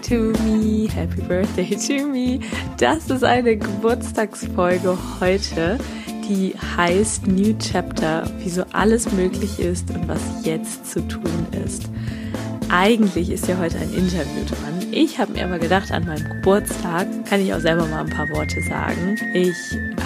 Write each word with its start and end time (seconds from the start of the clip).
to 0.00 0.32
me, 0.42 0.88
Happy 0.88 1.20
Birthday 1.22 1.76
to 1.76 2.06
me. 2.06 2.40
Das 2.78 3.10
ist 3.10 3.24
eine 3.24 3.56
Geburtstagsfolge 3.56 4.96
heute, 5.20 5.78
die 6.28 6.54
heißt 6.76 7.26
New 7.26 7.54
Chapter, 7.58 8.30
wieso 8.38 8.64
alles 8.72 9.10
möglich 9.12 9.58
ist 9.58 9.90
und 9.90 10.08
was 10.08 10.20
jetzt 10.44 10.90
zu 10.90 11.06
tun 11.06 11.46
ist. 11.64 11.88
Eigentlich 12.68 13.30
ist 13.30 13.46
ja 13.46 13.58
heute 13.58 13.78
ein 13.78 13.92
Interview 13.92 14.44
dran. 14.48 14.92
Ich 14.92 15.18
habe 15.18 15.32
mir 15.32 15.44
aber 15.44 15.58
gedacht, 15.58 15.92
an 15.92 16.04
meinem 16.04 16.28
Geburtstag 16.28 17.06
kann 17.26 17.40
ich 17.40 17.54
auch 17.54 17.60
selber 17.60 17.86
mal 17.86 18.00
ein 18.00 18.10
paar 18.10 18.28
Worte 18.30 18.60
sagen. 18.62 19.16
Ich 19.34 19.56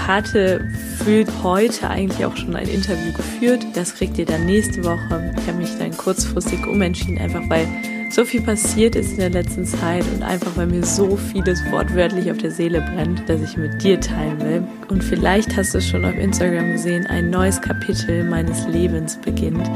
hatte 0.06 0.68
für 0.98 1.24
heute 1.42 1.88
eigentlich 1.88 2.24
auch 2.24 2.36
schon 2.36 2.54
ein 2.54 2.68
Interview 2.68 3.12
geführt. 3.12 3.64
Das 3.74 3.94
kriegt 3.94 4.18
ihr 4.18 4.26
dann 4.26 4.44
nächste 4.46 4.84
Woche. 4.84 5.32
Ich 5.38 5.46
habe 5.46 5.58
mich 5.58 5.70
dann 5.78 5.96
kurzfristig 5.96 6.66
umentschieden, 6.66 7.18
einfach 7.18 7.48
weil 7.48 7.66
so 8.10 8.24
viel 8.24 8.42
passiert 8.42 8.96
ist 8.96 9.12
in 9.12 9.18
der 9.18 9.30
letzten 9.30 9.64
Zeit 9.64 10.04
und 10.14 10.22
einfach 10.22 10.56
weil 10.56 10.66
mir 10.66 10.84
so 10.84 11.16
vieles 11.16 11.62
wortwörtlich 11.70 12.30
auf 12.30 12.38
der 12.38 12.50
Seele 12.50 12.80
brennt, 12.80 13.28
dass 13.28 13.40
ich 13.40 13.56
mit 13.56 13.82
dir 13.82 14.00
teilen 14.00 14.40
will. 14.40 14.64
Und 14.88 15.04
vielleicht 15.04 15.56
hast 15.56 15.74
du 15.74 15.78
es 15.78 15.88
schon 15.88 16.04
auf 16.04 16.16
Instagram 16.16 16.72
gesehen, 16.72 17.06
ein 17.06 17.30
neues 17.30 17.60
Kapitel 17.60 18.24
meines 18.24 18.66
Lebens 18.66 19.16
beginnt. 19.16 19.70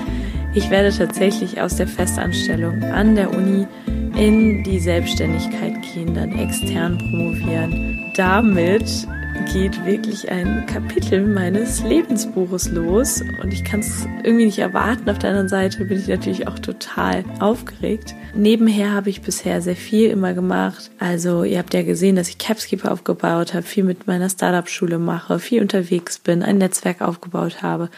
Ich 0.54 0.68
werde 0.70 0.96
tatsächlich 0.96 1.60
aus 1.60 1.76
der 1.76 1.86
Festanstellung 1.86 2.82
an 2.82 3.14
der 3.14 3.32
Uni 3.32 3.66
in 4.16 4.62
die 4.64 4.78
Selbstständigkeit 4.78 5.74
gehen, 5.82 6.14
dann 6.14 6.32
extern 6.38 6.98
promovieren. 6.98 8.12
Damit 8.16 9.06
geht 9.52 9.84
wirklich 9.84 10.30
ein 10.30 10.66
Kapitel 10.66 11.26
meines 11.26 11.82
Lebensbuches 11.82 12.70
los 12.70 13.22
und 13.42 13.52
ich 13.52 13.64
kann 13.64 13.80
es 13.80 14.06
irgendwie 14.22 14.46
nicht 14.46 14.58
erwarten. 14.58 15.08
Auf 15.10 15.18
der 15.18 15.30
anderen 15.30 15.48
Seite 15.48 15.84
bin 15.84 15.98
ich 15.98 16.08
natürlich 16.08 16.48
auch 16.48 16.58
total 16.58 17.24
aufgeregt. 17.40 18.14
Nebenher 18.34 18.92
habe 18.92 19.10
ich 19.10 19.22
bisher 19.22 19.60
sehr 19.60 19.76
viel 19.76 20.10
immer 20.10 20.34
gemacht. 20.34 20.90
Also 20.98 21.44
ihr 21.44 21.58
habt 21.58 21.74
ja 21.74 21.82
gesehen, 21.82 22.16
dass 22.16 22.28
ich 22.28 22.38
Capskeeper 22.38 22.92
aufgebaut 22.92 23.54
habe, 23.54 23.62
viel 23.62 23.84
mit 23.84 24.06
meiner 24.06 24.28
Startup-Schule 24.28 24.98
mache, 24.98 25.38
viel 25.38 25.62
unterwegs 25.62 26.18
bin, 26.18 26.42
ein 26.42 26.58
Netzwerk 26.58 27.00
aufgebaut 27.00 27.62
habe 27.62 27.90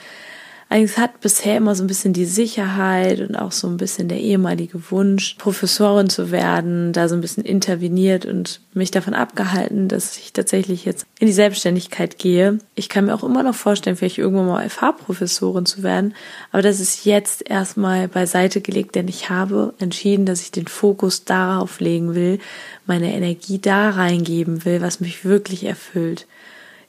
eigentlich 0.69 0.99
hat 0.99 1.21
bisher 1.21 1.57
immer 1.57 1.77
so 1.77 1.85
ein 1.85 1.87
bisschen 1.87 2.13
die 2.13 2.25
Sicherheit 2.25 3.21
und 3.21 3.37
auch 3.37 3.53
so 3.53 3.69
ein 3.69 3.77
bisschen 3.77 4.09
der 4.09 4.19
ehemalige 4.19 4.91
Wunsch, 4.91 5.37
Professorin 5.39 6.11
zu 6.11 6.33
werden, 6.33 6.93
da 6.93 7.09
so 7.09 7.15
ein 7.15 7.21
bisschen 7.21 7.45
interveniert 7.45 8.27
und 8.27 8.61
mich 8.75 8.91
davon 8.91 9.15
abgehalten, 9.15 9.87
dass 9.87 10.17
ich 10.17 10.33
tatsächlich 10.33 10.85
jetzt 10.85 11.07
in 11.21 11.29
die 11.29 11.33
Selbstständigkeit 11.33 12.19
gehe. 12.19 12.59
Ich 12.75 12.89
kann 12.89 13.05
mir 13.07 13.15
auch 13.15 13.23
immer 13.23 13.45
noch 13.45 13.55
vorstellen, 13.55 13.95
vielleicht 13.95 14.19
irgendwann 14.19 14.49
mal 14.49 14.69
FH-Professorin 14.69 15.67
zu 15.67 15.85
werden, 15.85 16.15
aber 16.51 16.63
das 16.63 16.81
ist 16.81 17.05
jetzt 17.05 17.49
erstmal 17.49 18.09
beiseite 18.09 18.61
gelegt, 18.61 18.97
denn 18.97 19.07
ich 19.07 19.31
habe 19.31 19.73
entschieden, 19.79 20.27
dass 20.27 20.43
ich 20.43 20.51
den 20.51 20.67
Fokus 20.67 21.25
darauf 21.25 21.79
legen 21.79 22.17
will, 22.17 22.41
meine 22.87 23.15
Energie 23.15 23.61
da 23.61 23.91
reingeben 23.91 24.65
will, 24.65 24.83
was 24.83 24.99
mich 24.99 25.25
wirklich 25.25 25.63
erfüllt. 25.63 26.27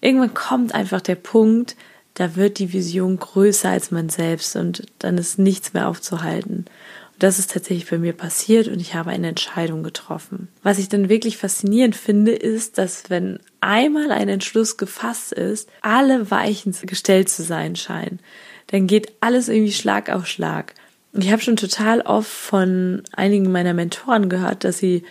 Irgendwann 0.02 0.33
kommt 0.33 0.73
einfach 0.73 1.02
der 1.02 1.16
Punkt, 1.16 1.75
da 2.18 2.36
wird 2.36 2.58
die 2.58 2.73
Vision 2.73 3.17
größer 3.17 3.70
als 3.70 3.92
man 3.92 4.10
selbst 4.10 4.55
und 4.55 4.82
dann 4.98 5.20
ist 5.20 5.38
nichts 5.38 5.73
mehr 5.73 5.88
aufzuhalten. 5.88 6.66
Und 7.14 7.23
das 7.23 7.38
ist 7.38 7.52
tatsächlich 7.52 7.88
bei 7.88 8.00
mir 8.00 8.14
passiert 8.14 8.67
und 8.67 8.80
ich 8.80 8.95
habe 8.95 9.11
eine 9.11 9.28
Entscheidung 9.28 9.83
getroffen. 9.83 10.48
Was 10.64 10.80
ich 10.80 10.89
dann 10.89 11.10
wirklich 11.10 11.38
faszinierend 11.38 11.95
finde, 11.95 12.32
ist, 12.32 12.80
dass 12.80 13.11
wenn 13.11 13.38
einmal 13.61 14.11
ein 14.11 14.30
Entschluss 14.30 14.78
gefasst 14.78 15.32
ist, 15.32 15.70
alle 15.83 16.32
Weichen 16.32 16.76
gestellt 16.88 17.30
zu 17.30 17.44
sein 17.44 17.76
scheinen. 17.76 18.20
Dann 18.66 18.88
geht 18.88 19.14
alles 19.22 19.48
irgendwie 19.48 19.72
Schlag 19.72 20.10
auf 20.10 20.26
Schlag. 20.26 20.73
Ich 21.14 21.32
habe 21.32 21.44
schon 21.44 21.55
total 21.55 22.02
oft 22.02 22.32
von 22.32 23.04
einigen 23.11 23.52
meiner 23.52 23.76
Mentoren 23.76 24.28
gehört, 24.28 24.64
dass 24.64 24.80
sie 24.80 25.04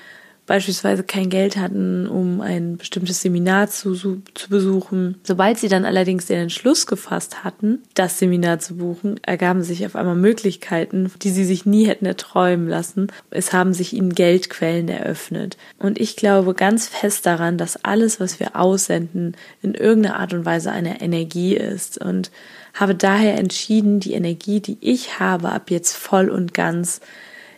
beispielsweise 0.47 1.03
kein 1.03 1.29
Geld 1.29 1.57
hatten, 1.57 2.07
um 2.07 2.41
ein 2.41 2.77
bestimmtes 2.77 3.21
Seminar 3.21 3.69
zu, 3.69 3.95
zu 3.95 4.49
besuchen. 4.49 5.17
Sobald 5.25 5.59
sie 5.59 5.69
dann 5.69 5.84
allerdings 5.84 6.27
den 6.27 6.41
Entschluss 6.41 6.87
gefasst 6.87 7.45
hatten, 7.45 7.83
das 7.95 8.19
Seminar 8.19 8.61
zu 8.61 8.77
buchen, 8.77 9.21
ergaben 9.23 9.62
sich 9.62 9.85
auf 9.85 9.97
einmal 9.97 10.15
Möglichkeiten, 10.15 11.11
die 11.23 11.31
sie 11.31 11.45
sich 11.45 11.67
nie 11.67 11.87
hätten 11.87 12.06
erträumen 12.06 12.69
lassen. 12.69 13.09
Es 13.31 13.53
haben 13.53 13.75
sich 13.75 13.93
ihnen 13.93 14.15
Geldquellen 14.15 14.89
eröffnet. 14.89 15.56
Und 15.79 16.01
ich 16.01 16.17
glaube 16.17 16.55
ganz 16.55 16.87
fest 16.87 17.27
daran, 17.27 17.59
dass 17.59 17.85
alles, 17.85 18.21
was 18.21 18.39
wir 18.39 18.56
aussenden, 18.56 19.37
in 19.62 19.75
irgendeiner 19.75 20.21
Art 20.21 20.33
und 20.33 20.45
Weise 20.45 20.71
eine 20.71 21.01
Energie 21.01 21.56
ist 21.56 21.99
und 21.99 22.31
habe 22.73 22.95
daher 22.95 23.39
entschieden, 23.39 24.01
die 24.01 24.12
Energie, 24.12 24.61
die 24.61 24.77
ich 24.81 25.19
habe, 25.19 25.51
ab 25.51 25.71
jetzt 25.71 25.97
voll 25.97 26.29
und 26.29 26.55
ganz 26.55 27.01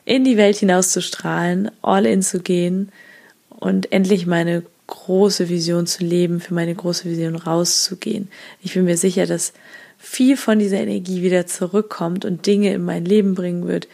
in 0.09 0.25
die 0.25 0.39
Welt 0.39 0.57
hinauszustrahlen, 0.57 1.71
all 1.83 2.07
in 2.07 2.23
zu 2.23 2.41
gehen 2.41 2.91
und 3.51 3.93
endlich 3.93 4.27
meine 4.27 4.63
große 4.87 5.51
Vision 5.51 5.87
zu 5.87 6.03
leben, 6.03 6.41
für 6.41 6.55
meine 6.55 6.75
große 6.75 7.05
Vision 7.05 7.37
rauszugehen. 7.37 8.29
Ich 8.63 8.73
bin 8.73 8.87
mir 8.87 8.97
sicher, 8.97 9.27
dass 9.27 9.53
viel 9.99 10.39
von 10.39 10.59
dieser 10.59 10.79
Energie 10.79 11.21
wieder 11.21 11.47
zurückkommt 11.47 12.25
und 12.25 12.47
Dinge 12.47 12.73
in 12.73 12.87
mein 12.87 13.05
Leben 13.05 13.35
bringen 13.35 13.69
wird, 13.69 13.87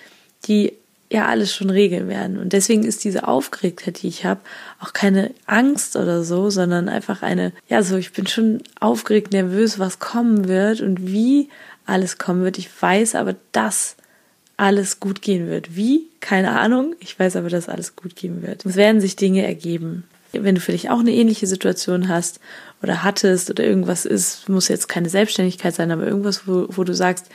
die 0.46 0.74
ja 1.10 1.26
alles 1.26 1.52
schon 1.52 1.70
regeln 1.70 2.06
werden. 2.06 2.38
Und 2.38 2.52
deswegen 2.52 2.84
ist 2.84 3.02
diese 3.02 3.26
Aufgeregtheit, 3.26 4.02
die 4.02 4.08
ich 4.08 4.24
habe, 4.24 4.40
auch 4.78 4.92
keine 4.92 5.32
Angst 5.46 5.96
oder 5.96 6.22
so, 6.22 6.48
sondern 6.48 6.88
einfach 6.88 7.22
eine, 7.22 7.52
ja, 7.68 7.82
so, 7.82 7.96
ich 7.96 8.12
bin 8.12 8.28
schon 8.28 8.62
aufgeregt, 8.78 9.32
nervös, 9.32 9.80
was 9.80 9.98
kommen 9.98 10.46
wird 10.46 10.80
und 10.80 11.10
wie 11.10 11.48
alles 11.86 12.18
kommen 12.18 12.44
wird. 12.44 12.58
Ich 12.58 12.70
weiß 12.80 13.16
aber, 13.16 13.34
dass 13.50 13.96
alles 14.56 15.00
gut 15.00 15.22
gehen 15.22 15.48
wird. 15.48 15.76
Wie? 15.76 16.08
Keine 16.20 16.58
Ahnung. 16.58 16.94
Ich 17.00 17.18
weiß 17.18 17.36
aber, 17.36 17.48
dass 17.48 17.68
alles 17.68 17.96
gut 17.96 18.16
gehen 18.16 18.42
wird. 18.42 18.64
Es 18.64 18.76
werden 18.76 19.00
sich 19.00 19.16
Dinge 19.16 19.44
ergeben. 19.44 20.04
Wenn 20.32 20.54
du 20.54 20.60
dich 20.60 20.90
auch 20.90 21.00
eine 21.00 21.12
ähnliche 21.12 21.46
Situation 21.46 22.08
hast 22.08 22.40
oder 22.82 23.04
hattest 23.04 23.50
oder 23.50 23.64
irgendwas 23.64 24.04
ist, 24.04 24.48
muss 24.48 24.68
jetzt 24.68 24.88
keine 24.88 25.08
Selbstständigkeit 25.08 25.74
sein, 25.74 25.92
aber 25.92 26.06
irgendwas, 26.06 26.48
wo, 26.48 26.66
wo 26.70 26.82
du 26.82 26.94
sagst, 26.94 27.26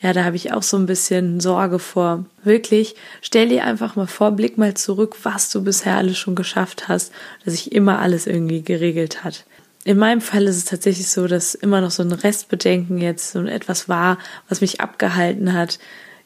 ja, 0.00 0.12
da 0.12 0.24
habe 0.24 0.36
ich 0.36 0.52
auch 0.52 0.62
so 0.62 0.76
ein 0.76 0.86
bisschen 0.86 1.40
Sorge 1.40 1.78
vor. 1.78 2.24
Wirklich, 2.44 2.94
stell 3.20 3.48
dir 3.48 3.64
einfach 3.64 3.96
mal 3.96 4.06
vor, 4.06 4.30
blick 4.30 4.56
mal 4.56 4.74
zurück, 4.74 5.16
was 5.24 5.50
du 5.50 5.62
bisher 5.64 5.96
alles 5.96 6.16
schon 6.16 6.36
geschafft 6.36 6.88
hast, 6.88 7.12
dass 7.44 7.54
sich 7.54 7.72
immer 7.72 7.98
alles 7.98 8.26
irgendwie 8.26 8.62
geregelt 8.62 9.24
hat. 9.24 9.44
In 9.84 9.98
meinem 9.98 10.20
Fall 10.20 10.44
ist 10.44 10.56
es 10.56 10.64
tatsächlich 10.66 11.08
so, 11.08 11.26
dass 11.26 11.54
immer 11.54 11.80
noch 11.80 11.90
so 11.90 12.02
ein 12.02 12.12
Restbedenken 12.12 12.98
jetzt 12.98 13.32
so 13.32 13.42
etwas 13.44 13.88
war, 13.88 14.18
was 14.48 14.60
mich 14.60 14.80
abgehalten 14.80 15.52
hat, 15.52 15.78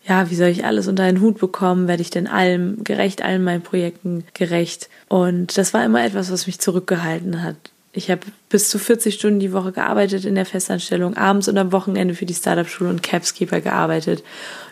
ja, 0.07 0.31
wie 0.31 0.35
soll 0.35 0.49
ich 0.49 0.65
alles 0.65 0.89
unter 0.89 1.05
einen 1.05 1.21
Hut 1.21 1.39
bekommen? 1.39 1.87
Werde 1.87 2.03
ich 2.03 2.11
denn 2.11 2.27
allem 2.27 2.83
gerecht, 2.83 3.23
allen 3.23 3.45
meinen 3.45 3.63
Projekten 3.63 4.25
gerecht? 4.35 4.89
Und 5.09 5.57
das 5.57 5.75
war 5.75 5.85
immer 5.85 6.05
etwas, 6.05 6.33
was 6.33 6.47
mich 6.47 6.59
zurückgehalten 6.59 7.43
hat. 7.43 7.57
Ich 7.93 8.11
habe 8.11 8.23
bis 8.49 8.71
zu 8.71 8.79
40 8.79 9.15
Stunden 9.15 9.39
die 9.39 9.53
Woche 9.53 9.71
gearbeitet 9.71 10.25
in 10.25 10.35
der 10.35 10.47
Festanstellung, 10.47 11.17
abends 11.17 11.47
und 11.47 11.59
am 11.59 11.73
Wochenende 11.73 12.15
für 12.15 12.27
die 12.27 12.35
Startup-Schule 12.35 12.89
und 12.89 13.03
Capskeeper 13.03 13.61
gearbeitet. 13.61 14.21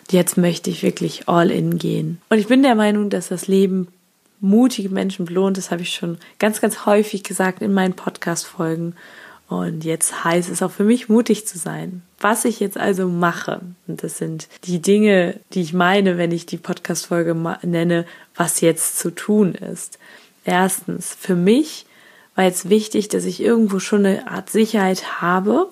Und 0.01 0.11
jetzt 0.11 0.37
möchte 0.37 0.69
ich 0.69 0.81
wirklich 0.81 1.29
all 1.29 1.51
in 1.51 1.77
gehen. 1.77 2.19
Und 2.29 2.39
ich 2.39 2.47
bin 2.47 2.63
der 2.63 2.75
Meinung, 2.75 3.09
dass 3.09 3.27
das 3.29 3.47
Leben 3.47 3.87
mutige 4.39 4.89
Menschen 4.89 5.25
belohnt. 5.25 5.57
Das 5.57 5.69
habe 5.69 5.83
ich 5.83 5.93
schon 5.93 6.17
ganz, 6.39 6.61
ganz 6.61 6.87
häufig 6.87 7.23
gesagt 7.23 7.61
in 7.61 7.73
meinen 7.73 7.93
Podcast-Folgen. 7.93 8.95
Und 9.51 9.83
jetzt 9.83 10.23
heißt 10.23 10.49
es 10.49 10.63
auch 10.63 10.71
für 10.71 10.85
mich, 10.85 11.09
mutig 11.09 11.45
zu 11.45 11.57
sein. 11.57 12.03
Was 12.21 12.45
ich 12.45 12.61
jetzt 12.61 12.77
also 12.77 13.09
mache, 13.09 13.59
und 13.85 14.01
das 14.01 14.17
sind 14.17 14.47
die 14.63 14.81
Dinge, 14.81 15.41
die 15.51 15.61
ich 15.61 15.73
meine, 15.73 16.17
wenn 16.17 16.31
ich 16.31 16.45
die 16.45 16.55
Podcast-Folge 16.55 17.35
nenne, 17.63 18.05
was 18.33 18.61
jetzt 18.61 18.97
zu 18.97 19.11
tun 19.11 19.53
ist. 19.53 19.99
Erstens, 20.45 21.13
für 21.19 21.35
mich 21.35 21.85
war 22.35 22.45
jetzt 22.45 22.69
wichtig, 22.69 23.09
dass 23.09 23.25
ich 23.25 23.41
irgendwo 23.41 23.79
schon 23.79 24.05
eine 24.05 24.31
Art 24.31 24.49
Sicherheit 24.49 25.21
habe. 25.21 25.67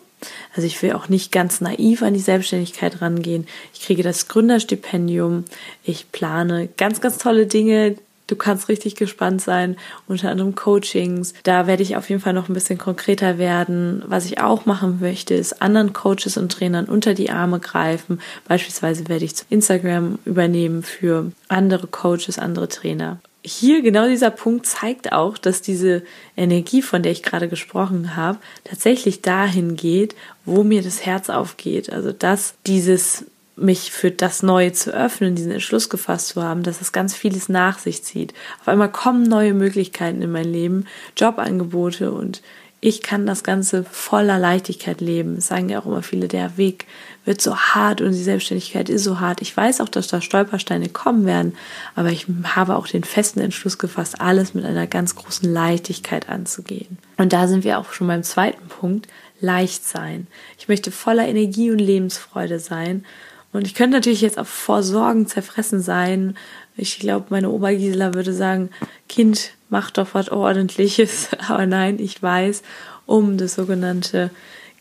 Also 0.53 0.67
ich 0.67 0.81
will 0.83 0.91
auch 0.91 1.07
nicht 1.07 1.31
ganz 1.31 1.61
naiv 1.61 2.01
an 2.01 2.13
die 2.13 2.19
Selbstständigkeit 2.19 3.01
rangehen. 3.01 3.47
Ich 3.73 3.79
kriege 3.79 4.03
das 4.03 4.27
Gründerstipendium. 4.27 5.45
Ich 5.85 6.11
plane 6.11 6.67
ganz, 6.75 6.99
ganz 6.99 7.17
tolle 7.17 7.47
Dinge, 7.47 7.95
Du 8.29 8.35
kannst 8.35 8.69
richtig 8.69 8.95
gespannt 8.95 9.41
sein, 9.41 9.75
unter 10.07 10.29
anderem 10.29 10.53
Coachings. 10.53 11.33
Da 11.43 11.65
werde 11.65 11.81
ich 11.81 11.97
auf 11.97 12.09
jeden 12.09 12.21
Fall 12.21 12.33
noch 12.33 12.47
ein 12.47 12.53
bisschen 12.53 12.77
konkreter 12.77 13.39
werden. 13.39 14.03
Was 14.05 14.25
ich 14.25 14.39
auch 14.39 14.67
machen 14.67 14.99
möchte, 15.01 15.33
ist 15.33 15.63
anderen 15.63 15.93
Coaches 15.93 16.37
und 16.37 16.51
Trainern 16.51 16.85
unter 16.85 17.15
die 17.15 17.31
Arme 17.31 17.59
greifen. 17.59 18.21
Beispielsweise 18.47 19.09
werde 19.09 19.25
ich 19.25 19.33
Instagram 19.49 20.19
übernehmen 20.25 20.83
für 20.83 21.31
andere 21.47 21.87
Coaches, 21.87 22.37
andere 22.37 22.67
Trainer. 22.67 23.19
hier 23.43 23.81
genau 23.81 24.07
dieser 24.07 24.29
Punkt 24.29 24.67
zeigt 24.67 25.11
auch, 25.11 25.37
dass 25.39 25.63
diese 25.63 26.03
Energie, 26.37 26.83
von 26.83 27.01
der 27.01 27.11
ich 27.11 27.23
gerade 27.23 27.47
gesprochen 27.47 28.15
habe, 28.15 28.37
tatsächlich 28.63 29.23
dahin 29.23 29.75
geht, 29.75 30.13
wo 30.45 30.63
mir 30.63 30.83
das 30.83 31.03
Herz 31.03 31.29
aufgeht. 31.31 31.91
Also 31.91 32.11
dass 32.11 32.53
dieses 32.67 33.25
mich 33.61 33.91
für 33.91 34.11
das 34.11 34.43
Neue 34.43 34.71
zu 34.73 34.93
öffnen, 34.93 35.35
diesen 35.35 35.51
Entschluss 35.51 35.89
gefasst 35.89 36.29
zu 36.29 36.43
haben, 36.43 36.63
dass 36.63 36.81
es 36.81 36.91
ganz 36.91 37.15
vieles 37.15 37.49
nach 37.49 37.79
sich 37.79 38.03
zieht. 38.03 38.33
Auf 38.61 38.67
einmal 38.67 38.91
kommen 38.91 39.23
neue 39.23 39.53
Möglichkeiten 39.53 40.21
in 40.21 40.31
mein 40.31 40.51
Leben, 40.51 40.85
Jobangebote 41.17 42.11
und 42.11 42.41
ich 42.81 43.01
kann 43.01 43.25
das 43.25 43.43
Ganze 43.43 43.83
voller 43.83 44.39
Leichtigkeit 44.39 45.01
leben. 45.01 45.37
Es 45.37 45.47
sagen 45.47 45.67
ja 45.67 45.79
auch 45.79 45.85
immer 45.85 46.01
viele, 46.01 46.29
der 46.29 46.55
Weg 46.55 46.85
wird 47.25 47.41
so 47.41 47.57
hart 47.57 47.99
und 47.99 48.13
die 48.13 48.23
Selbstständigkeit 48.23 48.87
ist 48.87 49.03
so 49.03 49.19
hart. 49.19 49.41
Ich 49.41 49.55
weiß 49.55 49.81
auch, 49.81 49.89
dass 49.89 50.07
da 50.07 50.21
Stolpersteine 50.21 50.87
kommen 50.87 51.25
werden, 51.25 51.55
aber 51.95 52.09
ich 52.09 52.25
habe 52.43 52.77
auch 52.77 52.87
den 52.87 53.03
festen 53.03 53.41
Entschluss 53.41 53.79
gefasst, 53.79 54.21
alles 54.21 54.53
mit 54.53 54.63
einer 54.63 54.87
ganz 54.87 55.15
großen 55.15 55.51
Leichtigkeit 55.51 56.29
anzugehen. 56.29 56.97
Und 57.17 57.33
da 57.33 57.49
sind 57.49 57.65
wir 57.65 57.79
auch 57.79 57.91
schon 57.91 58.07
beim 58.07 58.23
zweiten 58.23 58.69
Punkt, 58.69 59.07
leicht 59.41 59.85
sein. 59.85 60.27
Ich 60.57 60.69
möchte 60.69 60.91
voller 60.91 61.27
Energie 61.27 61.71
und 61.71 61.79
Lebensfreude 61.79 62.59
sein 62.59 63.05
und 63.51 63.65
ich 63.65 63.73
könnte 63.73 63.97
natürlich 63.97 64.21
jetzt 64.21 64.37
auch 64.37 64.45
vor 64.45 64.83
Sorgen 64.83 65.27
zerfressen 65.27 65.81
sein. 65.81 66.35
Ich 66.77 66.99
glaube, 66.99 67.27
meine 67.29 67.49
Oma 67.49 67.71
Gisela 67.71 68.13
würde 68.13 68.33
sagen, 68.33 68.69
Kind, 69.07 69.51
mach 69.69 69.89
doch 69.91 70.09
was 70.13 70.29
Ordentliches. 70.29 71.29
Aber 71.47 71.65
nein, 71.65 71.99
ich 71.99 72.21
weiß 72.21 72.61
um 73.05 73.37
das 73.37 73.55
sogenannte 73.55 74.29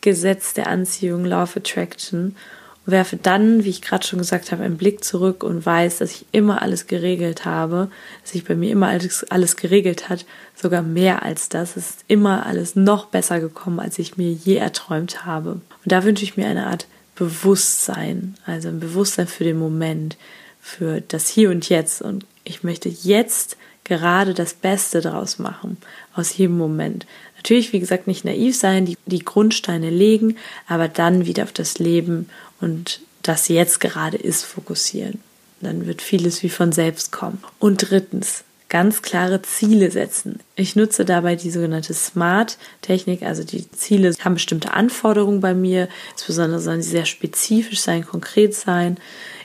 Gesetz 0.03 0.53
der 0.53 0.67
Anziehung, 0.67 1.25
Law 1.25 1.45
of 1.45 1.57
Attraction. 1.57 2.37
Und 2.85 2.93
werfe 2.93 3.17
dann, 3.17 3.65
wie 3.65 3.71
ich 3.71 3.81
gerade 3.81 4.07
schon 4.07 4.19
gesagt 4.19 4.53
habe, 4.53 4.65
einen 4.65 4.77
Blick 4.77 5.03
zurück 5.03 5.43
und 5.43 5.65
weiß, 5.65 5.99
dass 5.99 6.13
ich 6.13 6.27
immer 6.33 6.61
alles 6.61 6.87
geregelt 6.87 7.47
habe, 7.47 7.91
dass 8.23 8.33
sich 8.33 8.45
bei 8.45 8.55
mir 8.55 8.71
immer 8.71 8.89
alles, 8.89 9.25
alles 9.31 9.57
geregelt 9.57 10.11
hat, 10.11 10.27
sogar 10.55 10.83
mehr 10.83 11.23
als 11.23 11.49
das. 11.49 11.77
Es 11.77 11.91
ist 11.91 12.05
immer 12.07 12.45
alles 12.45 12.77
noch 12.77 13.07
besser 13.07 13.41
gekommen, 13.41 13.81
als 13.81 13.99
ich 13.99 14.19
mir 14.19 14.31
je 14.31 14.57
erträumt 14.57 15.25
habe. 15.25 15.53
Und 15.53 15.63
da 15.85 16.05
wünsche 16.05 16.25
ich 16.25 16.37
mir 16.37 16.47
eine 16.47 16.67
Art 16.67 16.87
Bewusstsein, 17.19 18.37
also 18.47 18.69
ein 18.69 18.81
Bewusstsein 18.81 19.27
für 19.27 19.45
den 19.45 19.59
Moment, 19.59 20.17
für 20.61 21.01
das 21.01 21.29
Hier 21.29 21.51
und 21.51 21.69
Jetzt. 21.69 22.01
Und 22.01 22.25
ich 22.45 22.63
möchte 22.63 22.89
jetzt 22.89 23.57
gerade 23.85 24.35
das 24.35 24.55
Beste 24.55 25.01
daraus 25.01 25.39
machen, 25.39 25.79
aus 26.15 26.37
jedem 26.37 26.59
Moment. 26.59 27.07
Natürlich, 27.37 27.73
wie 27.73 27.81
gesagt, 27.81 28.07
nicht 28.07 28.25
naiv 28.25 28.57
sein, 28.57 28.87
die, 28.87 28.97
die 29.07 29.25
Grundsteine 29.25 29.91
legen, 29.91 30.37
aber 30.67 30.89
dann 30.89 31.27
wieder 31.27 31.45
auf 31.45 31.53
das 31.53 31.79
Leben 31.79 32.29
und 32.61 33.01
das 33.23 33.49
jetzt 33.49 33.81
gerade 33.81 34.17
ist 34.17 34.45
fokussieren. 34.45 35.21
Dann 35.61 35.87
wird 35.87 36.03
vieles 36.03 36.43
wie 36.43 36.49
von 36.49 36.73
selbst 36.73 37.11
kommen. 37.11 37.43
Und 37.59 37.91
drittens, 37.91 38.45
ganz 38.69 39.03
klare 39.03 39.41
Ziele 39.43 39.91
setzen. 39.91 40.41
Ich 40.55 40.77
nutze 40.77 41.05
dabei 41.05 41.37
die 41.37 41.51
sogenannte 41.51 41.95
SMART-Technik, 41.95 43.23
also 43.23 43.43
die 43.43 43.71
Ziele 43.71 44.15
haben 44.21 44.35
bestimmte 44.35 44.75
Anforderungen 44.75 45.41
bei 45.41 45.55
mir, 45.55 45.89
insbesondere 46.13 46.61
sollen 46.61 46.83
sie 46.83 46.91
sehr 46.91 47.07
spezifisch 47.07 47.81
sein, 47.81 48.05
konkret 48.05 48.55
sein. 48.55 48.99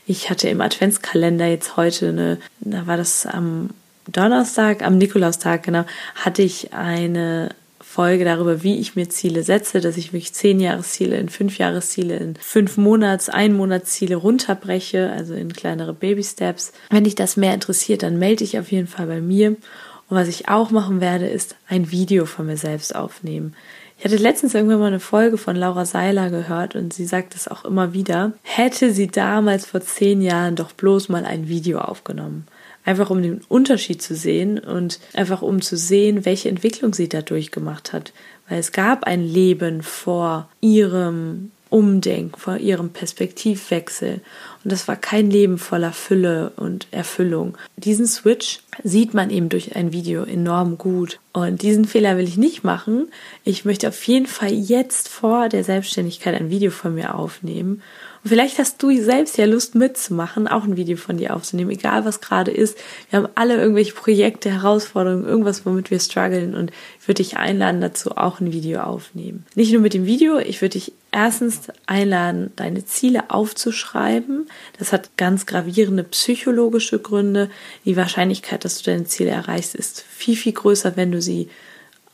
Ich 0.05 0.29
hatte 0.29 0.49
im 0.49 0.59
Adventskalender 0.59 1.47
jetzt 1.47 1.77
heute 1.77 2.09
eine, 2.09 2.37
da 2.59 2.85
war 2.87 2.97
das 2.97 3.25
am 3.25 3.69
Donnerstag, 4.07 4.83
am 4.83 4.97
Nikolaustag, 4.97 5.63
genau, 5.63 5.85
hatte 6.15 6.41
ich 6.41 6.73
eine 6.73 7.49
Folge 7.93 8.25
darüber, 8.25 8.63
wie 8.63 8.79
ich 8.79 8.95
mir 8.95 9.07
Ziele 9.07 9.43
setze, 9.43 9.79
dass 9.79 9.97
ich 9.97 10.13
wirklich 10.13 10.33
zehn 10.33 10.59
Jahresziele 10.59 11.15
in 11.17 11.29
fünf 11.29 11.59
Jahresziele 11.59 12.17
in 12.17 12.35
fünf 12.37 12.75
Monats, 12.75 13.29
ein 13.29 13.53
Monatsziele 13.53 14.15
runterbreche, 14.15 15.11
also 15.11 15.35
in 15.35 15.53
kleinere 15.53 15.93
Baby 15.93 16.23
Steps. 16.23 16.73
Wenn 16.89 17.03
dich 17.03 17.13
das 17.13 17.37
mehr 17.37 17.53
interessiert, 17.53 18.01
dann 18.01 18.17
melde 18.17 18.37
dich 18.37 18.57
auf 18.57 18.71
jeden 18.71 18.87
Fall 18.87 19.05
bei 19.05 19.21
mir. 19.21 19.49
Und 19.49 20.17
was 20.17 20.27
ich 20.27 20.49
auch 20.49 20.71
machen 20.71 21.01
werde, 21.01 21.27
ist 21.27 21.55
ein 21.67 21.91
Video 21.91 22.25
von 22.25 22.47
mir 22.47 22.57
selbst 22.57 22.95
aufnehmen. 22.95 23.53
Ich 23.99 24.05
hatte 24.05 24.17
letztens 24.17 24.55
irgendwann 24.55 24.79
mal 24.79 24.87
eine 24.87 24.99
Folge 24.99 25.37
von 25.37 25.55
Laura 25.55 25.85
Seiler 25.85 26.31
gehört 26.31 26.75
und 26.75 26.95
sie 26.95 27.05
sagt 27.05 27.35
es 27.35 27.47
auch 27.47 27.63
immer 27.63 27.93
wieder. 27.93 28.33
Hätte 28.41 28.91
sie 28.91 29.05
damals 29.05 29.67
vor 29.67 29.81
zehn 29.81 30.23
Jahren 30.23 30.55
doch 30.55 30.71
bloß 30.71 31.09
mal 31.09 31.25
ein 31.25 31.47
Video 31.47 31.77
aufgenommen 31.77 32.47
einfach 32.85 33.09
um 33.09 33.21
den 33.21 33.41
Unterschied 33.47 34.01
zu 34.01 34.15
sehen 34.15 34.59
und 34.59 34.99
einfach 35.13 35.41
um 35.41 35.61
zu 35.61 35.77
sehen, 35.77 36.25
welche 36.25 36.49
Entwicklung 36.49 36.93
sie 36.93 37.09
dadurch 37.09 37.51
gemacht 37.51 37.93
hat. 37.93 38.13
Weil 38.49 38.59
es 38.59 38.71
gab 38.71 39.05
ein 39.05 39.23
Leben 39.23 39.83
vor 39.83 40.49
ihrem 40.59 41.51
Umdenken, 41.69 42.39
vor 42.39 42.57
ihrem 42.57 42.89
Perspektivwechsel. 42.91 44.21
Und 44.63 44.71
das 44.71 44.87
war 44.87 44.95
kein 44.95 45.29
Leben 45.29 45.57
voller 45.57 45.91
Fülle 45.91 46.51
und 46.55 46.87
Erfüllung. 46.91 47.57
Diesen 47.75 48.07
Switch 48.07 48.59
sieht 48.83 49.13
man 49.13 49.29
eben 49.29 49.49
durch 49.49 49.75
ein 49.75 49.91
Video 49.91 50.23
enorm 50.23 50.77
gut. 50.77 51.19
Und 51.33 51.61
diesen 51.61 51.85
Fehler 51.85 52.17
will 52.17 52.27
ich 52.27 52.37
nicht 52.37 52.63
machen. 52.63 53.11
Ich 53.43 53.65
möchte 53.65 53.89
auf 53.89 54.03
jeden 54.05 54.27
Fall 54.27 54.51
jetzt 54.53 55.09
vor 55.09 55.49
der 55.49 55.63
Selbstständigkeit 55.63 56.35
ein 56.35 56.49
Video 56.49 56.71
von 56.71 56.95
mir 56.95 57.15
aufnehmen 57.15 57.81
und 58.23 58.29
vielleicht 58.29 58.57
hast 58.57 58.81
du 58.81 58.97
selbst 59.01 59.37
ja 59.37 59.45
Lust 59.45 59.75
mitzumachen, 59.75 60.47
auch 60.47 60.63
ein 60.63 60.77
Video 60.77 60.95
von 60.95 61.17
dir 61.17 61.35
aufzunehmen, 61.35 61.71
egal 61.71 62.05
was 62.05 62.21
gerade 62.21 62.51
ist. 62.51 62.77
Wir 63.09 63.19
haben 63.19 63.27
alle 63.35 63.57
irgendwelche 63.57 63.93
Projekte, 63.93 64.49
Herausforderungen, 64.49 65.25
irgendwas, 65.25 65.65
womit 65.65 65.91
wir 65.91 65.99
strugglen 65.99 66.55
und 66.55 66.71
ich 67.01 67.07
würde 67.07 67.21
dich 67.21 67.35
einladen, 67.35 67.81
dazu 67.81 68.15
auch 68.15 68.39
ein 68.39 68.53
Video 68.53 68.79
aufnehmen. 68.79 69.45
Nicht 69.55 69.73
nur 69.73 69.81
mit 69.81 69.93
dem 69.93 70.05
Video, 70.05 70.39
ich 70.39 70.61
würde 70.61 70.79
dich 70.79 70.93
erstens 71.11 71.63
einladen, 71.85 72.51
deine 72.55 72.85
Ziele 72.85 73.29
aufzuschreiben. 73.29 74.47
Das 74.79 74.91
hat 74.91 75.17
ganz 75.17 75.45
gravierende 75.45 76.03
psychologische 76.03 76.99
Gründe. 76.99 77.49
Die 77.85 77.97
Wahrscheinlichkeit, 77.97 78.65
dass 78.65 78.81
du 78.81 78.91
deine 78.91 79.05
Ziele 79.05 79.31
erreichst, 79.31 79.75
ist 79.75 80.01
viel, 80.01 80.35
viel 80.35 80.53
größer, 80.53 80.95
wenn 80.95 81.11
du 81.11 81.21
sie 81.21 81.49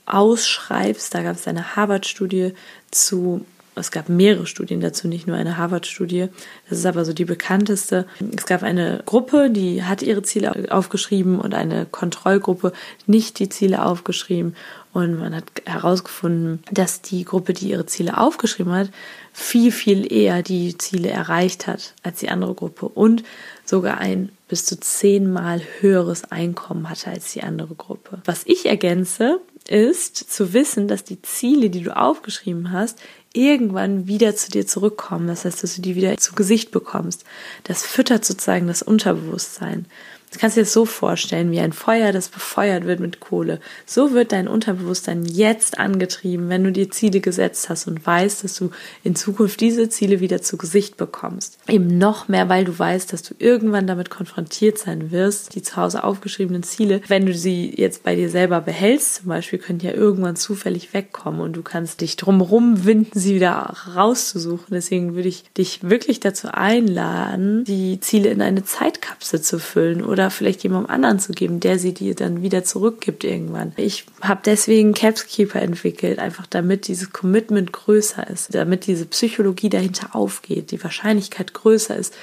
ausschreibst. 0.05 1.13
Da 1.13 1.23
gab 1.23 1.35
es 1.35 1.47
eine 1.47 1.75
Harvard-Studie 1.75 2.53
zu 2.91 3.45
es 3.79 3.91
gab 3.91 4.09
mehrere 4.09 4.45
Studien 4.45 4.81
dazu, 4.81 5.07
nicht 5.07 5.27
nur 5.27 5.37
eine 5.37 5.57
Harvard-Studie. 5.57 6.27
Das 6.69 6.79
ist 6.79 6.85
aber 6.85 7.05
so 7.05 7.13
die 7.13 7.25
bekannteste. 7.25 8.05
Es 8.35 8.45
gab 8.45 8.63
eine 8.63 9.01
Gruppe, 9.05 9.49
die 9.49 9.83
hat 9.83 10.01
ihre 10.01 10.21
Ziele 10.21 10.71
aufgeschrieben 10.71 11.39
und 11.39 11.53
eine 11.53 11.85
Kontrollgruppe 11.85 12.73
nicht 13.07 13.39
die 13.39 13.49
Ziele 13.49 13.85
aufgeschrieben. 13.85 14.55
Und 14.91 15.19
man 15.19 15.35
hat 15.35 15.45
herausgefunden, 15.65 16.63
dass 16.71 17.01
die 17.01 17.23
Gruppe, 17.23 17.53
die 17.53 17.69
ihre 17.69 17.85
Ziele 17.85 18.17
aufgeschrieben 18.17 18.73
hat, 18.73 18.89
viel, 19.39 19.71
viel 19.71 20.11
eher 20.11 20.43
die 20.43 20.77
Ziele 20.77 21.09
erreicht 21.09 21.67
hat 21.67 21.93
als 22.03 22.19
die 22.19 22.29
andere 22.29 22.53
Gruppe 22.53 22.87
und 22.87 23.23
sogar 23.65 23.97
ein 23.97 24.29
bis 24.47 24.65
zu 24.65 24.79
zehnmal 24.79 25.61
höheres 25.79 26.25
Einkommen 26.25 26.89
hatte 26.89 27.11
als 27.11 27.33
die 27.33 27.43
andere 27.43 27.75
Gruppe. 27.75 28.21
Was 28.25 28.41
ich 28.45 28.65
ergänze, 28.65 29.39
ist 29.67 30.17
zu 30.17 30.53
wissen, 30.53 30.87
dass 30.87 31.03
die 31.03 31.21
Ziele, 31.21 31.69
die 31.69 31.83
du 31.83 31.95
aufgeschrieben 31.95 32.71
hast, 32.71 32.99
irgendwann 33.33 34.07
wieder 34.07 34.35
zu 34.35 34.49
dir 34.49 34.65
zurückkommen. 34.65 35.27
Das 35.27 35.45
heißt, 35.45 35.63
dass 35.63 35.75
du 35.75 35.81
die 35.81 35.95
wieder 35.95 36.17
zu 36.17 36.33
Gesicht 36.33 36.71
bekommst. 36.71 37.23
Das 37.63 37.85
füttert 37.85 38.25
sozusagen 38.25 38.67
das 38.67 38.81
Unterbewusstsein. 38.81 39.85
Du 40.31 40.37
kannst 40.37 40.57
dir 40.57 40.61
das 40.61 40.73
so 40.73 40.85
vorstellen, 40.85 41.51
wie 41.51 41.59
ein 41.59 41.73
Feuer, 41.73 42.11
das 42.11 42.29
befeuert 42.29 42.85
wird 42.85 42.99
mit 42.99 43.19
Kohle. 43.19 43.59
So 43.87 44.13
wird 44.13 44.31
dein 44.31 44.47
Unterbewusstsein 44.47 45.25
jetzt 45.25 45.79
angetrieben, 45.79 46.49
wenn 46.49 46.63
du 46.63 46.71
dir 46.71 46.91
Ziele 46.91 47.19
gesetzt 47.19 47.69
hast 47.69 47.87
und 47.87 48.05
weißt, 48.05 48.43
dass 48.43 48.55
du 48.55 48.69
in 49.03 49.15
Zukunft 49.15 49.59
diese 49.59 49.89
Ziele 49.89 50.19
wieder 50.19 50.41
zu 50.41 50.57
Gesicht 50.57 50.97
bekommst. 50.97 51.57
Eben 51.67 51.97
noch 51.97 52.27
mehr, 52.27 52.47
weil 52.47 52.63
du 52.63 52.77
weißt, 52.77 53.11
dass 53.11 53.23
du 53.23 53.33
irgendwann 53.39 53.87
damit 53.87 54.11
konfrontiert 54.11 54.77
sein 54.77 55.11
wirst, 55.11 55.55
die 55.55 55.63
zu 55.63 55.77
Hause 55.77 56.03
aufgeschriebenen 56.03 56.61
Ziele. 56.61 57.01
Wenn 57.07 57.25
du 57.25 57.33
sie 57.33 57.73
jetzt 57.75 58.03
bei 58.03 58.15
dir 58.15 58.29
selber 58.29 58.61
behältst, 58.61 59.15
zum 59.15 59.29
Beispiel, 59.29 59.57
können 59.57 59.79
ja 59.79 59.93
irgendwann 59.93 60.35
zufällig 60.35 60.93
wegkommen 60.93 61.41
und 61.41 61.53
du 61.53 61.63
kannst 61.63 62.01
dich 62.01 62.17
drumherum 62.17 62.85
winden, 62.85 63.19
sie 63.19 63.33
wieder 63.33 63.73
rauszusuchen. 63.95 64.67
Deswegen 64.69 65.15
würde 65.15 65.29
ich 65.29 65.45
dich 65.57 65.79
wirklich 65.81 66.19
dazu 66.19 66.49
einladen, 66.49 67.63
die 67.63 67.99
Ziele 67.99 68.29
in 68.29 68.43
eine 68.43 68.63
Zeitkapsel 68.63 69.41
zu 69.41 69.59
füllen 69.59 70.03
oder 70.03 70.18
oder 70.19 70.29
vielleicht 70.29 70.63
jemandem 70.63 70.91
anderen 70.91 71.19
zu 71.19 71.31
geben, 71.31 71.61
der 71.61 71.79
sie 71.79 71.93
dir 71.93 72.13
dann 72.13 72.41
wieder 72.41 72.65
zurückgibt 72.65 73.23
irgendwann. 73.23 73.71
Ich 73.77 74.05
habe 74.21 74.41
deswegen 74.43 74.93
Capskeeper 74.93 75.61
entwickelt, 75.61 76.19
einfach 76.19 76.45
damit 76.45 76.89
dieses 76.89 77.13
Commitment 77.13 77.71
größer 77.71 78.27
ist, 78.27 78.53
damit 78.53 78.85
diese 78.85 79.05
Psychologie 79.05 79.69
dahinter 79.69 80.15
aufgeht, 80.15 80.71
die 80.71 80.83
Wahrscheinlichkeit 80.83 81.53
größer 81.53 81.95
ist, 81.95 82.13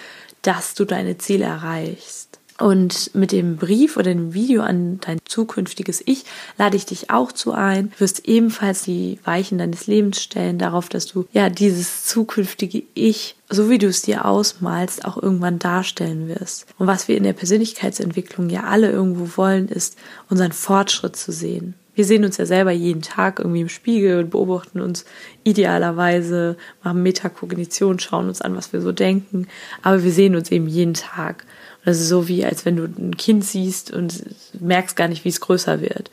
dass 0.42 0.74
du 0.74 0.84
deine 0.84 1.16
Ziele 1.16 1.46
erreichst. 1.46 2.25
Und 2.58 3.14
mit 3.14 3.32
dem 3.32 3.56
Brief 3.56 3.96
oder 3.96 4.14
dem 4.14 4.32
Video 4.32 4.62
an 4.62 4.98
dein 5.00 5.18
zukünftiges 5.26 6.02
Ich 6.06 6.24
lade 6.56 6.76
ich 6.76 6.86
dich 6.86 7.10
auch 7.10 7.32
zu 7.32 7.52
ein. 7.52 7.90
Du 7.90 8.00
wirst 8.00 8.26
ebenfalls 8.26 8.82
die 8.82 9.18
Weichen 9.24 9.58
deines 9.58 9.86
Lebens 9.86 10.22
stellen 10.22 10.58
darauf, 10.58 10.88
dass 10.88 11.06
du 11.06 11.26
ja 11.32 11.50
dieses 11.50 12.06
zukünftige 12.06 12.82
Ich, 12.94 13.36
so 13.50 13.68
wie 13.68 13.78
du 13.78 13.88
es 13.88 14.02
dir 14.02 14.24
ausmalst, 14.24 15.04
auch 15.04 15.22
irgendwann 15.22 15.58
darstellen 15.58 16.28
wirst. 16.28 16.66
Und 16.78 16.86
was 16.86 17.08
wir 17.08 17.18
in 17.18 17.24
der 17.24 17.34
Persönlichkeitsentwicklung 17.34 18.48
ja 18.48 18.64
alle 18.64 18.90
irgendwo 18.90 19.36
wollen, 19.36 19.68
ist 19.68 19.98
unseren 20.30 20.52
Fortschritt 20.52 21.16
zu 21.16 21.32
sehen. 21.32 21.74
Wir 21.94 22.04
sehen 22.04 22.24
uns 22.24 22.36
ja 22.36 22.44
selber 22.44 22.72
jeden 22.72 23.00
Tag 23.00 23.38
irgendwie 23.38 23.62
im 23.62 23.70
Spiegel 23.70 24.18
und 24.18 24.30
beobachten 24.30 24.82
uns 24.82 25.06
idealerweise, 25.44 26.58
machen 26.82 27.02
Metakognition, 27.02 27.98
schauen 27.98 28.28
uns 28.28 28.42
an, 28.42 28.54
was 28.54 28.74
wir 28.74 28.82
so 28.82 28.92
denken. 28.92 29.48
Aber 29.82 30.04
wir 30.04 30.12
sehen 30.12 30.36
uns 30.36 30.50
eben 30.50 30.68
jeden 30.68 30.92
Tag. 30.92 31.46
Ist 31.86 32.08
so 32.08 32.28
wie, 32.28 32.44
als 32.44 32.64
wenn 32.64 32.76
du 32.76 32.84
ein 32.84 33.16
Kind 33.16 33.44
siehst 33.44 33.92
und 33.92 34.24
merkst 34.60 34.96
gar 34.96 35.08
nicht, 35.08 35.24
wie 35.24 35.30
es 35.30 35.40
größer 35.40 35.80
wird. 35.80 36.10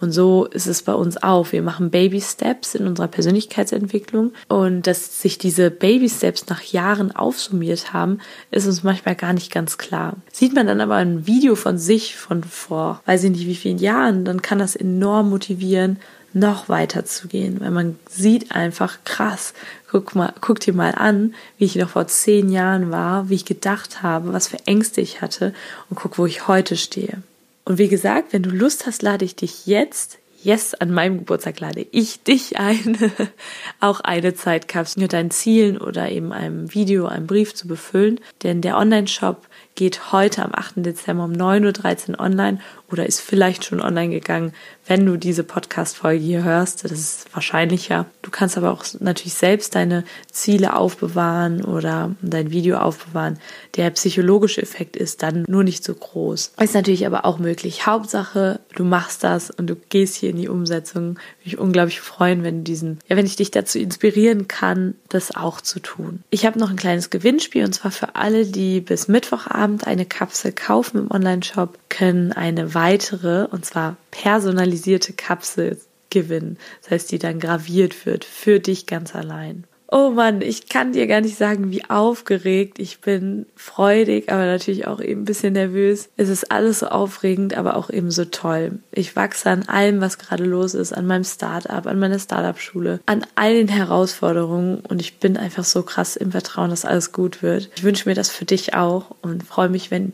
Und 0.00 0.12
so 0.12 0.44
ist 0.44 0.66
es 0.66 0.82
bei 0.82 0.92
uns 0.92 1.22
auch. 1.22 1.52
Wir 1.52 1.62
machen 1.62 1.90
Baby 1.90 2.20
Steps 2.20 2.74
in 2.74 2.86
unserer 2.86 3.08
Persönlichkeitsentwicklung. 3.08 4.32
Und 4.48 4.86
dass 4.86 5.22
sich 5.22 5.38
diese 5.38 5.70
Baby 5.70 6.10
Steps 6.10 6.46
nach 6.48 6.62
Jahren 6.62 7.10
aufsummiert 7.16 7.94
haben, 7.94 8.18
ist 8.50 8.66
uns 8.66 8.82
manchmal 8.82 9.14
gar 9.14 9.32
nicht 9.32 9.50
ganz 9.50 9.78
klar. 9.78 10.16
Sieht 10.30 10.54
man 10.54 10.66
dann 10.66 10.82
aber 10.82 10.96
ein 10.96 11.26
Video 11.26 11.54
von 11.54 11.78
sich 11.78 12.16
von 12.16 12.44
vor, 12.44 13.00
weiß 13.06 13.24
ich 13.24 13.30
nicht 13.30 13.46
wie 13.46 13.54
vielen 13.54 13.78
Jahren, 13.78 14.26
dann 14.26 14.42
kann 14.42 14.58
das 14.58 14.76
enorm 14.76 15.30
motivieren, 15.30 15.98
noch 16.34 16.68
weiter 16.68 17.04
zu 17.04 17.28
gehen, 17.28 17.60
weil 17.60 17.70
man 17.70 17.98
sieht 18.10 18.52
einfach 18.52 18.98
krass, 19.04 19.54
guck 19.90 20.14
mal, 20.14 20.32
guck 20.40 20.60
dir 20.60 20.74
mal 20.74 20.92
an, 20.94 21.34
wie 21.58 21.64
ich 21.64 21.76
noch 21.76 21.90
vor 21.90 22.06
zehn 22.06 22.50
Jahren 22.50 22.90
war, 22.90 23.28
wie 23.30 23.34
ich 23.34 23.44
gedacht 23.44 24.02
habe, 24.02 24.32
was 24.32 24.48
für 24.48 24.58
Ängste 24.66 25.00
ich 25.00 25.22
hatte 25.22 25.54
und 25.88 25.96
guck, 25.96 26.18
wo 26.18 26.26
ich 26.26 26.48
heute 26.48 26.76
stehe. 26.76 27.22
Und 27.64 27.78
wie 27.78 27.88
gesagt, 27.88 28.32
wenn 28.32 28.42
du 28.42 28.50
Lust 28.50 28.86
hast, 28.86 29.02
lade 29.02 29.24
ich 29.24 29.36
dich 29.36 29.66
jetzt, 29.66 30.18
yes, 30.42 30.74
an 30.74 30.90
meinem 30.90 31.18
Geburtstag 31.18 31.60
lade 31.60 31.86
ich 31.90 32.22
dich 32.22 32.58
ein, 32.58 32.98
auch 33.80 34.00
eine 34.00 34.34
Zeitkapsel 34.34 35.02
mit 35.02 35.12
deinen 35.12 35.30
Zielen 35.30 35.78
oder 35.78 36.10
eben 36.10 36.32
einem 36.32 36.74
Video, 36.74 37.06
einem 37.06 37.26
Brief 37.26 37.54
zu 37.54 37.66
befüllen. 37.66 38.20
Denn 38.42 38.60
der 38.60 38.76
Online-Shop 38.76 39.46
geht 39.74 40.12
heute 40.12 40.44
am 40.44 40.50
8. 40.54 40.74
Dezember 40.76 41.24
um 41.24 41.32
9.13 41.32 42.10
Uhr 42.10 42.20
online 42.20 42.60
oder 42.94 43.06
ist 43.06 43.20
vielleicht 43.20 43.64
schon 43.64 43.80
online 43.80 44.10
gegangen, 44.10 44.52
wenn 44.86 45.04
du 45.04 45.16
diese 45.16 45.42
Podcast-Folge 45.42 46.22
hier 46.22 46.44
hörst. 46.44 46.84
Das 46.84 46.92
ist 46.92 47.26
wahrscheinlicher. 47.34 48.06
Du 48.22 48.30
kannst 48.30 48.56
aber 48.56 48.70
auch 48.70 48.84
natürlich 49.00 49.34
selbst 49.34 49.74
deine 49.74 50.04
Ziele 50.30 50.76
aufbewahren 50.76 51.64
oder 51.64 52.14
dein 52.22 52.52
Video 52.52 52.78
aufbewahren. 52.78 53.40
Der 53.74 53.90
psychologische 53.90 54.62
Effekt 54.62 54.96
ist 54.96 55.24
dann 55.24 55.44
nur 55.48 55.64
nicht 55.64 55.82
so 55.82 55.92
groß. 55.92 56.52
Ist 56.60 56.74
natürlich 56.74 57.04
aber 57.04 57.24
auch 57.24 57.40
möglich. 57.40 57.84
Hauptsache, 57.84 58.60
du 58.76 58.84
machst 58.84 59.24
das 59.24 59.50
und 59.50 59.66
du 59.66 59.74
gehst 59.74 60.14
hier 60.14 60.30
in 60.30 60.36
die 60.36 60.48
Umsetzung. 60.48 61.02
Würde 61.04 61.44
mich 61.44 61.58
unglaublich 61.58 62.00
freuen, 62.00 62.44
wenn 62.44 62.58
du 62.58 62.62
diesen, 62.62 63.00
ja, 63.08 63.16
wenn 63.16 63.26
ich 63.26 63.34
dich 63.34 63.50
dazu 63.50 63.80
inspirieren 63.80 64.46
kann, 64.46 64.94
das 65.08 65.34
auch 65.34 65.60
zu 65.60 65.80
tun. 65.80 66.22
Ich 66.30 66.46
habe 66.46 66.60
noch 66.60 66.70
ein 66.70 66.76
kleines 66.76 67.10
Gewinnspiel 67.10 67.64
und 67.64 67.72
zwar 67.72 67.90
für 67.90 68.14
alle, 68.14 68.46
die 68.46 68.80
bis 68.80 69.08
Mittwochabend 69.08 69.88
eine 69.88 70.06
Kapsel 70.06 70.52
kaufen 70.52 70.98
im 70.98 71.10
Online-Shop, 71.10 71.78
können 71.88 72.32
eine 72.32 72.74
weitere, 72.84 73.46
und 73.46 73.64
zwar 73.64 73.96
personalisierte 74.10 75.14
Kapsel 75.14 75.78
gewinnen. 76.10 76.58
Das 76.82 76.90
heißt, 76.90 77.12
die 77.12 77.18
dann 77.18 77.40
graviert 77.40 78.04
wird 78.04 78.24
für 78.24 78.60
dich 78.60 78.86
ganz 78.86 79.14
allein. 79.14 79.64
Oh 79.90 80.10
Mann, 80.10 80.40
ich 80.42 80.68
kann 80.68 80.92
dir 80.92 81.06
gar 81.06 81.20
nicht 81.20 81.36
sagen, 81.36 81.70
wie 81.70 81.88
aufgeregt 81.88 82.78
ich 82.78 83.00
bin. 83.00 83.46
Freudig, 83.54 84.30
aber 84.32 84.44
natürlich 84.44 84.86
auch 84.86 85.00
eben 85.00 85.22
ein 85.22 85.24
bisschen 85.24 85.52
nervös. 85.52 86.08
Es 86.16 86.28
ist 86.28 86.50
alles 86.50 86.80
so 86.80 86.88
aufregend, 86.88 87.56
aber 87.56 87.76
auch 87.76 87.90
eben 87.90 88.10
so 88.10 88.24
toll. 88.24 88.80
Ich 88.92 89.14
wachse 89.14 89.50
an 89.50 89.68
allem, 89.68 90.00
was 90.00 90.18
gerade 90.18 90.44
los 90.44 90.74
ist, 90.74 90.92
an 90.92 91.06
meinem 91.06 91.24
Startup, 91.24 91.86
an 91.86 91.98
meiner 91.98 92.18
Startup-Schule, 92.18 93.00
an 93.06 93.24
all 93.34 93.54
den 93.54 93.68
Herausforderungen 93.68 94.80
und 94.80 95.00
ich 95.00 95.18
bin 95.18 95.36
einfach 95.36 95.64
so 95.64 95.82
krass 95.82 96.16
im 96.16 96.32
Vertrauen, 96.32 96.70
dass 96.70 96.84
alles 96.84 97.12
gut 97.12 97.42
wird. 97.42 97.70
Ich 97.76 97.84
wünsche 97.84 98.08
mir 98.08 98.14
das 98.14 98.30
für 98.30 98.46
dich 98.46 98.74
auch 98.74 99.14
und 99.22 99.44
freue 99.44 99.68
mich, 99.68 99.90
wenn 99.90 100.12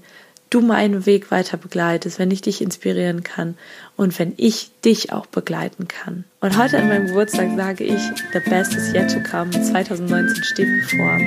du 0.50 0.60
meinen 0.60 1.06
Weg 1.06 1.30
weiter 1.30 1.56
begleitest, 1.56 2.18
wenn 2.18 2.30
ich 2.30 2.42
dich 2.42 2.60
inspirieren 2.60 3.22
kann 3.22 3.56
und 3.96 4.18
wenn 4.18 4.34
ich 4.36 4.70
dich 4.84 5.12
auch 5.12 5.26
begleiten 5.26 5.88
kann. 5.88 6.24
Und 6.40 6.58
heute 6.58 6.78
an 6.78 6.88
meinem 6.88 7.06
Geburtstag 7.06 7.50
sage 7.56 7.84
ich, 7.84 8.02
the 8.32 8.40
best 8.50 8.74
is 8.74 8.92
yet 8.92 9.10
to 9.10 9.20
come. 9.22 9.50
2019 9.50 10.42
steht 10.42 10.68
bevor. 10.82 11.18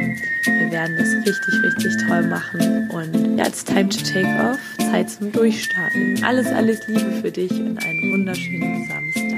Wir 0.46 0.72
werden 0.72 0.98
das 0.98 1.10
richtig, 1.26 1.64
richtig 1.64 2.08
toll 2.08 2.24
machen. 2.24 2.90
Und 2.90 3.38
ja, 3.38 3.48
it's 3.48 3.64
time 3.64 3.90
to 3.90 4.00
take 4.04 4.28
off. 4.28 4.60
Zeit 4.92 5.10
zum 5.10 5.32
Durchstarten. 5.32 6.24
Alles, 6.24 6.48
alles 6.48 6.80
Liebe 6.88 7.22
für 7.22 7.32
dich 7.32 7.52
und 7.52 7.78
einen 7.78 8.12
wunderschönen 8.12 8.88
Samstag. 8.88 9.33